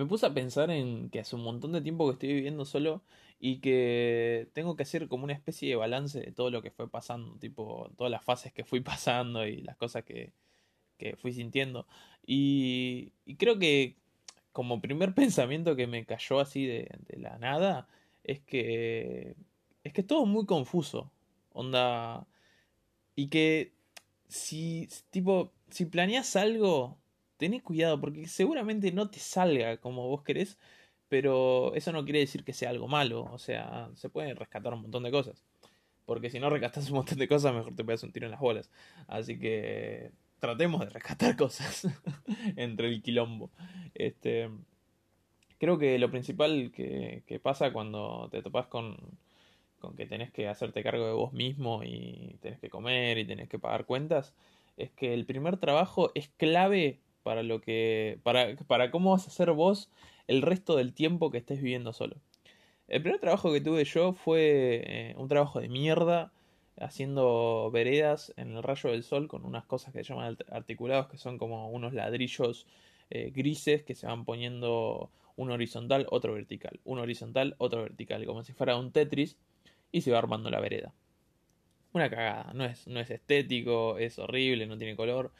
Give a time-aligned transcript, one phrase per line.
[0.00, 3.02] me puse a pensar en que hace un montón de tiempo que estoy viviendo solo
[3.38, 6.90] y que tengo que hacer como una especie de balance de todo lo que fue
[6.90, 10.32] pasando, tipo todas las fases que fui pasando y las cosas que,
[10.96, 11.86] que fui sintiendo.
[12.26, 13.96] Y, creo que
[14.52, 17.86] como primer pensamiento que me cayó así de, de la nada
[18.24, 19.36] es que
[19.84, 21.10] es que es todo muy confuso.
[21.52, 22.26] Onda.
[23.16, 23.74] Y que
[24.28, 26.98] si, tipo, si planeas algo,
[27.40, 30.58] tenés cuidado porque seguramente no te salga como vos querés,
[31.08, 33.24] pero eso no quiere decir que sea algo malo.
[33.32, 35.42] O sea, se puede rescatar un montón de cosas.
[36.04, 38.40] Porque si no rescatas un montón de cosas, mejor te pegas un tiro en las
[38.40, 38.70] bolas.
[39.08, 41.88] Así que tratemos de rescatar cosas
[42.56, 43.50] entre el quilombo.
[43.94, 44.50] Este,
[45.58, 48.98] creo que lo principal que, que pasa cuando te topas con,
[49.78, 53.48] con que tenés que hacerte cargo de vos mismo y tenés que comer y tenés
[53.48, 54.34] que pagar cuentas,
[54.76, 59.30] es que el primer trabajo es clave para lo que para, para cómo vas a
[59.30, 59.90] hacer vos
[60.26, 62.16] el resto del tiempo que estés viviendo solo.
[62.88, 66.32] El primer trabajo que tuve yo fue eh, un trabajo de mierda
[66.78, 71.18] haciendo veredas en el rayo del sol con unas cosas que se llaman articulados que
[71.18, 72.66] son como unos ladrillos
[73.10, 78.42] eh, grises que se van poniendo uno horizontal, otro vertical, uno horizontal, otro vertical, como
[78.42, 79.36] si fuera un Tetris
[79.90, 80.92] y se va armando la vereda.
[81.92, 85.32] Una cagada, no es, no es estético, es horrible, no tiene color.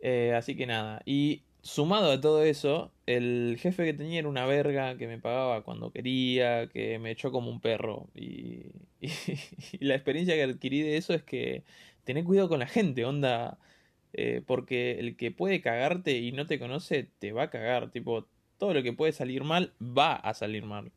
[0.00, 4.46] Eh, así que nada, y sumado a todo eso, el jefe que tenía era una
[4.46, 8.08] verga que me pagaba cuando quería, que me echó como un perro.
[8.14, 8.72] Y,
[9.80, 11.64] la experiencia que adquirí de eso es que
[12.04, 13.58] tené cuidado con la gente, onda.
[14.14, 17.90] Eh, porque el que puede cagarte y no te conoce, te va a cagar.
[17.90, 18.26] Tipo,
[18.58, 20.92] todo lo que puede salir mal, va a salir mal.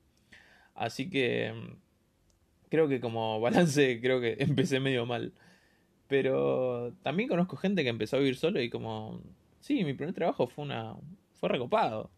[0.75, 1.53] Así que
[2.69, 5.33] creo que como balance, creo que empecé medio mal.
[6.07, 9.21] Pero también conozco gente que empezó a vivir solo y como,
[9.59, 10.95] sí, mi primer trabajo fue una,
[11.35, 12.09] fue recopado.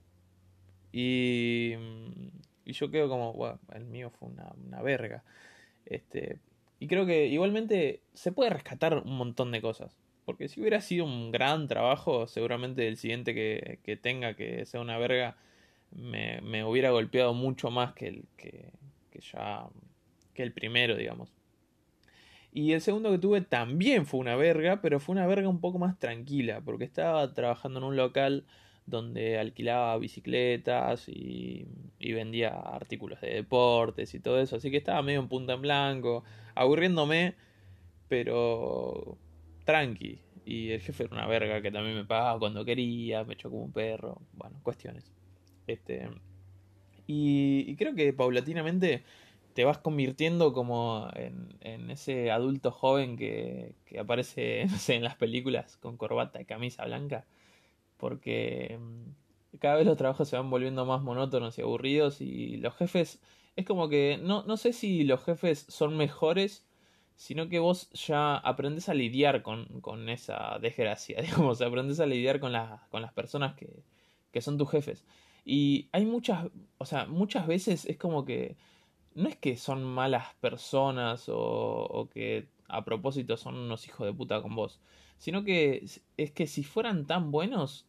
[0.91, 1.73] Y,
[2.65, 5.23] y yo quedo como, bueno, el mío fue una, una verga.
[5.85, 6.39] Este,
[6.79, 9.95] y creo que igualmente se puede rescatar un montón de cosas.
[10.25, 14.81] Porque si hubiera sido un gran trabajo, seguramente el siguiente que, que tenga que sea
[14.81, 15.37] una verga
[15.91, 18.71] me, me hubiera golpeado mucho más que el que,
[19.11, 19.67] que ya
[20.43, 21.31] el primero, digamos.
[22.51, 25.77] Y el segundo que tuve también fue una verga, pero fue una verga un poco
[25.77, 28.45] más tranquila, porque estaba trabajando en un local
[28.87, 31.67] donde alquilaba bicicletas y,
[31.99, 35.61] y, vendía artículos de deportes y todo eso, así que estaba medio en punta en
[35.61, 36.23] blanco,
[36.55, 37.35] aburriéndome,
[38.07, 39.17] pero
[39.65, 40.19] tranqui.
[40.45, 43.63] Y el jefe era una verga que también me pagaba cuando quería, me echó como
[43.65, 45.11] un perro, bueno, cuestiones.
[45.67, 46.09] Este,
[47.05, 49.03] y, y creo que paulatinamente
[49.59, 56.39] te vas convirtiendo como en, ese adulto joven que, aparece en las películas con corbata
[56.39, 57.25] y camisa blanca.
[57.97, 62.73] Porque mm, cada vez los trabajos se van volviendo más monótonos y aburridos y los
[62.77, 63.19] jefes...
[63.57, 66.65] Es como que no, no sé si los jefes son mejores,
[67.17, 72.39] sino que vos ya aprendes a lidiar con, con esa desgracia, digamos, aprendes a lidiar
[72.39, 72.53] con,
[72.89, 73.83] con las personas que,
[74.31, 75.03] que son tus jefes.
[75.43, 76.47] Y hay muchas,
[76.77, 78.55] o sea, muchas veces es como que
[79.15, 84.41] no es que son malas personas o, que a propósito son unos hijos de puta
[84.41, 84.79] con vos,
[85.17, 85.85] sino que
[86.17, 87.87] es que si fueran tan buenos,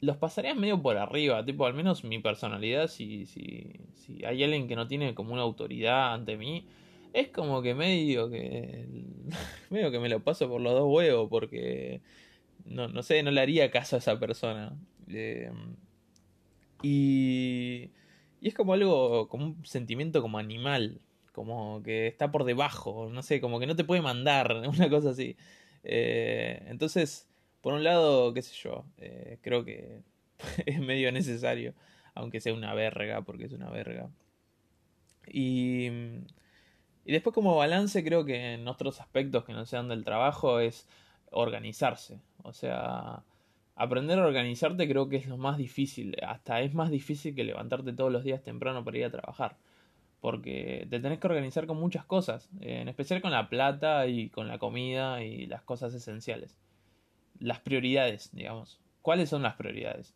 [0.00, 4.68] los pasarían medio por arriba, tipo, al menos mi personalidad, si, si, si hay alguien
[4.68, 6.66] que no tiene como una autoridad ante mí,
[7.12, 8.86] es como que medio que
[9.70, 12.00] medio que me lo paso por los dos huevos porque
[12.64, 14.76] no, no sé, no le haría caso a esa persona.
[15.08, 15.50] Eh,
[16.82, 17.90] y
[18.40, 21.00] y es como algo, como un sentimiento como animal,
[21.32, 25.10] como que está por debajo, no sé, como que no te puede mandar, una cosa
[25.10, 25.36] así.
[25.84, 27.28] Eh, entonces,
[27.60, 30.02] por un lado, qué sé yo, eh, creo que
[30.66, 31.74] es medio necesario,
[32.14, 34.10] aunque sea una verga, porque es una verga.
[35.26, 35.88] Y,
[37.04, 40.88] y después como balance creo que en otros aspectos que no sean del trabajo es
[41.30, 42.20] organizarse.
[42.42, 43.22] O sea,
[43.78, 46.16] aprender a organizarte creo que es lo más difícil.
[46.26, 49.56] Hasta es más difícil que levantarte todos los días temprano para ir a trabajar.
[50.20, 52.50] Porque te tenés que organizar con muchas cosas.
[52.60, 56.58] En especial con la plata y con la comida y las cosas esenciales.
[57.38, 58.80] Las prioridades, digamos.
[59.00, 60.12] ¿Cuáles son las prioridades?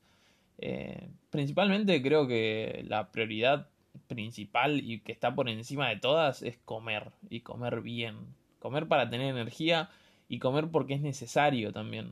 [0.59, 3.69] Eh, principalmente creo que la prioridad
[4.09, 7.13] principal y que está por encima de todas es comer.
[7.31, 8.17] Y comer bien.
[8.59, 9.89] Comer para tener energía
[10.29, 12.11] y comer porque es necesario también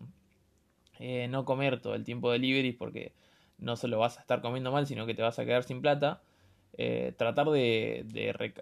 [1.00, 3.12] eh, no comer todo el tiempo delivery porque
[3.58, 6.22] no solo vas a estar comiendo mal, sino que te vas a quedar sin plata.
[6.76, 8.06] Eh, tratar de,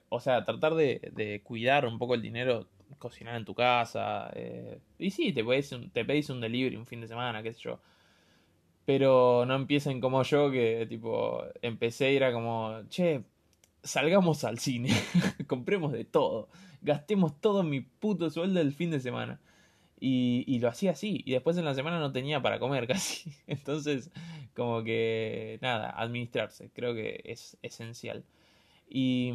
[0.08, 2.66] o sea, tratar de, de, cuidar un poco el dinero,
[2.98, 4.30] cocinar en tu casa.
[4.34, 7.52] Eh, y sí, te pedís, un, te pedís un delivery un fin de semana, qué
[7.52, 7.80] sé yo.
[8.84, 13.22] Pero no empiecen como yo, que tipo, empecé y era como, che,
[13.82, 14.90] salgamos al cine,
[15.46, 16.48] compremos de todo,
[16.82, 19.40] gastemos todo mi puto sueldo el fin de semana.
[20.00, 21.22] Y, y, lo hacía así.
[21.24, 23.32] Y después en la semana no tenía para comer casi.
[23.46, 24.10] Entonces,
[24.54, 26.70] como que, nada, administrarse.
[26.74, 28.24] Creo que es esencial.
[28.88, 29.32] Y,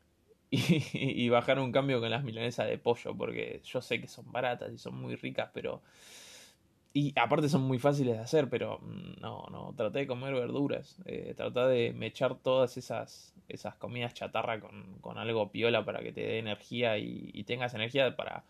[0.50, 3.16] y, y, bajar un cambio con las milanesas de pollo.
[3.16, 5.82] Porque yo sé que son baratas y son muy ricas, pero
[6.96, 10.96] y aparte son muy fáciles de hacer, pero mm, no, no, traté de comer verduras.
[11.06, 16.12] Eh, traté de mechar todas esas, esas comidas chatarra con, con algo piola para que
[16.12, 18.44] te dé energía y, tengas energía para,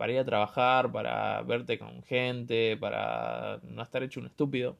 [0.00, 4.78] para ir a trabajar, para verte con gente, para no estar hecho un estúpido.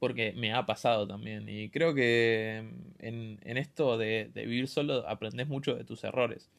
[0.00, 1.48] Porque me ha pasado también.
[1.48, 2.68] Y creo que
[2.98, 6.50] en, esto de, vivir solo aprendes mucho de tus errores.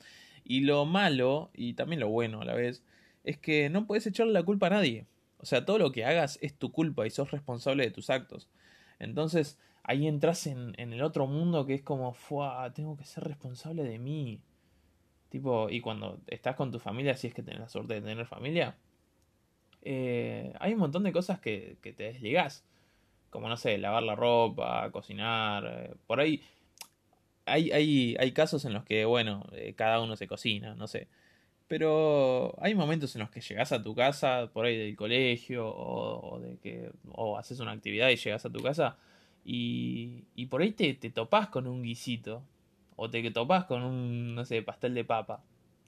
[0.46, 2.82] Y lo malo, y también lo bueno a la vez,
[3.26, 5.06] es que no puedes echarle la culpa a nadie.
[5.40, 8.48] O sea, todo lo que hagas es tu culpa y sos responsable de tus actos.
[9.00, 12.16] Entonces, ahí entras en, en el otro mundo que es como,
[12.74, 14.40] tengo que ser responsable de mí.
[15.70, 18.76] Y cuando estás con tu familia, si es que tenés la suerte de tener familia,
[19.82, 22.66] eh, hay un montón de cosas que, que te desligás.
[23.30, 25.66] Como, no sé, lavar la ropa, cocinar.
[25.66, 26.42] Eh, por ahí
[27.48, 31.08] hay, hay, hay casos en los que, bueno, eh, cada uno se cocina, no sé.
[31.68, 36.40] Pero hay momentos en los que llegas a tu casa, por ahí del colegio, o,
[36.40, 38.98] de que o haces una actividad y llegas a tu casa,
[39.46, 41.12] y, y por ahí te, te
[41.52, 42.44] con un guisito,
[42.98, 45.44] o te topás con un, no sé, pastel de papa,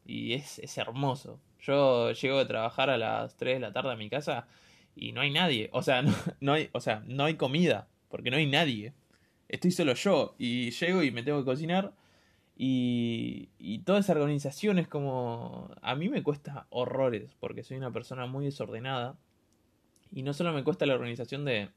[0.06, 1.42] y es, es hermoso.
[1.62, 4.48] Yo llego a trabajar a las 3 de la tarde a mi casa
[4.96, 8.32] y no hay nadie, o sea, no, no hay, o sea, no hay comida, porque
[8.32, 8.94] no hay nadie.
[9.50, 11.94] Estoy solo yo, y llego y me tengo que cocinar
[12.62, 15.72] y, y toda esa organización es como...
[15.82, 19.18] A mí me cuesta horrores porque soy una persona muy desordenada.
[20.12, 21.70] Y no solo me cuesta la organización de,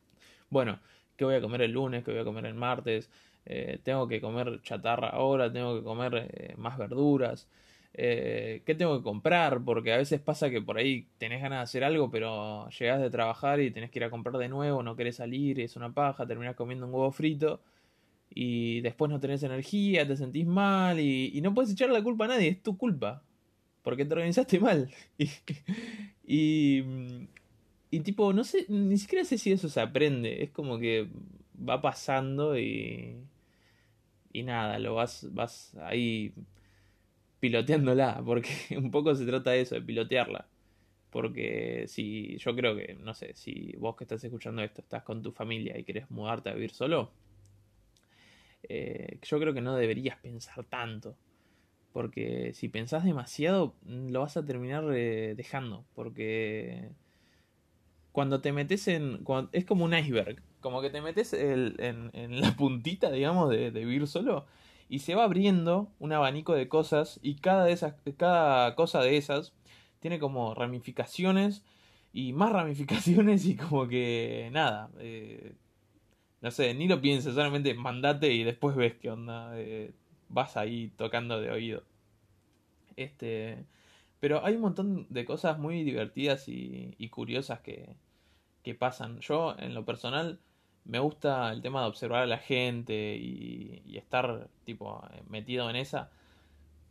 [0.50, 0.80] bueno,
[1.16, 2.02] ¿qué voy a comer el lunes?
[2.02, 3.10] ¿Qué voy a comer el martes?
[3.44, 7.48] Eh, tengo que comer chatarra ahora, tengo que comer eh, más verduras.
[7.94, 9.62] Eh, ¿Qué tengo que comprar?
[9.64, 13.10] Porque a veces pasa que por ahí tenés ganas de hacer algo, pero llegás de
[13.10, 16.26] trabajar y tenés que ir a comprar de nuevo, no querés salir, es una paja,
[16.26, 17.60] terminás comiendo un huevo frito
[18.34, 22.28] y después no tenés energía, te sentís mal y, no puedes echarle la culpa a
[22.28, 23.22] nadie, es tu culpa,
[23.82, 24.90] porque te organizaste mal.
[26.24, 26.82] Y,
[27.90, 31.08] y, tipo, no sé, ni siquiera sé si eso se aprende, es como que
[31.68, 33.16] va pasando y,
[34.32, 36.32] y nada, lo vas, vas ahí
[37.40, 40.48] piloteándola, porque un poco se trata de eso, de pilotearla.
[41.10, 45.22] Porque si yo creo que, no sé, si vos que estás escuchando esto estás con
[45.22, 47.12] tu familia y querés mudarte a vivir solo,
[48.68, 51.16] eh, yo creo que no deberías pensar tanto.
[51.92, 55.84] Porque si pensás demasiado, mm, lo vas a terminar eh, dejando.
[55.94, 56.90] Porque
[58.12, 59.24] cuando te metes en.
[59.52, 60.42] es como un iceberg.
[60.62, 64.46] Como que te metes en, la puntita, digamos, de, vivir solo.
[64.88, 67.18] Y se va abriendo un abanico de cosas.
[67.22, 69.52] Y cada, de esas, cada cosa de esas
[70.00, 71.64] tiene como ramificaciones.
[72.12, 73.44] Y más ramificaciones.
[73.44, 74.50] Y como que.
[74.52, 74.90] Nada.
[75.00, 75.54] Eh,
[76.40, 79.52] no sé, ni lo pienses, solamente mandate y después ves qué onda.
[79.56, 79.92] Eh,
[80.28, 81.82] vas ahí tocando de oído.
[82.96, 83.66] Este.
[84.20, 87.96] Pero hay un montón de cosas muy divertidas y, y curiosas que
[88.78, 89.20] pasan.
[89.20, 90.38] Yo, en lo personal,
[90.84, 96.10] me gusta el tema de observar a la gente y, estar tipo metido en esa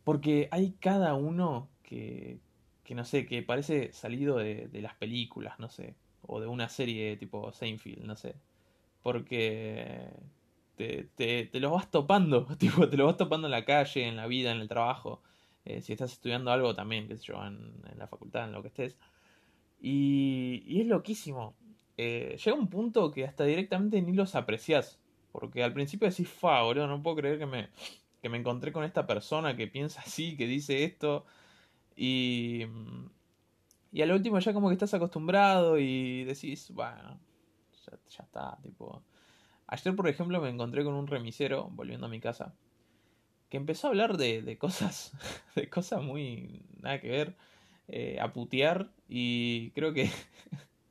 [0.04, 2.38] porque hay cada uno que,
[2.84, 6.68] que no sé que parece salido de, de las películas no sé o de una
[6.68, 8.34] serie tipo Seinfeld no sé
[9.02, 10.08] porque
[10.76, 14.16] te, te, te los vas topando, tipo, te los vas topando en la calle, en
[14.16, 15.22] la vida, en el trabajo.
[15.64, 18.68] Eh, si estás estudiando algo también, qué sé yo, en, la facultad, en lo que
[18.68, 18.96] estés.
[19.80, 21.54] Y, y es loquísimo.
[21.96, 24.98] Eh, llega un punto que hasta directamente ni los aprecias.
[25.32, 27.70] Porque al principio decís, fa, boludo, no puedo creer que me,
[28.20, 31.24] que me encontré con esta persona que piensa así, que dice esto.
[31.96, 32.66] Y,
[33.92, 37.18] y al último ya como que estás acostumbrado y decís, bueno,
[38.08, 39.02] ya, está, tipo...
[39.66, 42.54] Ayer, por ejemplo, me encontré con un remisero, volviendo a mi casa,
[43.48, 45.12] que empezó a hablar de, de cosas,
[45.54, 47.36] de cosas muy nada que ver,
[47.88, 50.10] eh, a putear, y creo que,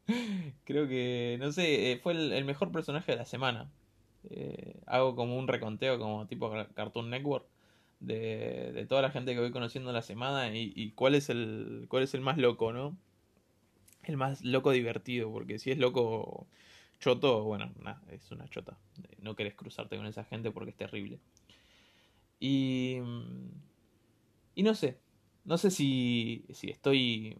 [0.65, 3.71] creo que, no sé, eh, fue el, mejor personaje de la semana.
[4.29, 7.45] Eh, hago como un reconteo, como tipo Cartoon Network,
[7.99, 11.85] de, de toda la gente que voy conociendo la semana y, y cuál es el,
[11.87, 12.97] cuál es el más loco, ¿no?
[14.03, 16.47] El más loco divertido, porque si es loco
[17.01, 17.73] choto, bueno,
[18.11, 18.77] es una chota.
[19.19, 21.19] No querés cruzarte con esa gente porque es terrible.
[22.39, 22.97] Y.
[24.55, 24.99] Y no sé.
[25.43, 27.35] No sé si, si estoy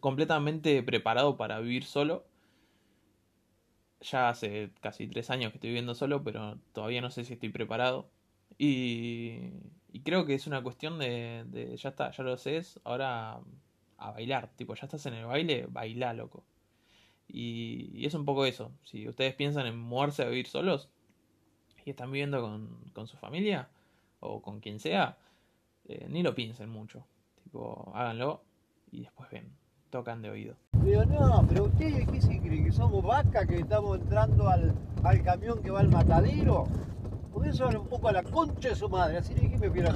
[0.00, 2.24] completamente preparado para vivir solo.
[4.00, 7.48] ya hace casi tres años que estoy viviendo solo, pero todavía no sé si estoy
[7.50, 8.08] preparado.
[8.58, 9.50] Y,
[10.04, 13.40] creo que es una cuestión de, ya está, ya lo sé, ahora
[13.98, 16.44] a bailar, tipo, ya estás en el baile, baila, loco.
[17.28, 20.90] Y, y, es un poco eso, si ustedes piensan en moverse a vivir solos
[21.84, 23.68] y están viviendo con, con su familia
[24.20, 25.18] o con quien sea,
[25.88, 27.06] eh, ni lo piensen mucho,
[27.42, 28.42] tipo, háganlo
[28.94, 29.52] y después ven,
[29.90, 30.56] tocan de oído.
[30.84, 34.72] Digo, no, pero ustedes qué se creen, que somos vacas, que estamos entrando al,
[35.02, 36.66] al camión que va al matadero.
[37.32, 39.80] Por eso un poco a la concha de su madre, así le dije me fui
[39.80, 39.94] a la.